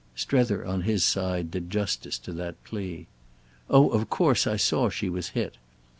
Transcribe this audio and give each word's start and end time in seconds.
Strether, 0.15 0.65
on 0.65 0.81
his 0.81 1.03
side, 1.03 1.51
did 1.51 1.69
justice 1.69 2.17
to 2.17 2.33
that 2.33 2.63
plea. 2.63 3.05
"Oh 3.69 3.89
of 3.89 4.09
course 4.09 4.47
I 4.47 4.55
saw 4.57 4.89
she 4.89 5.09
was 5.09 5.29
hit. 5.37 5.57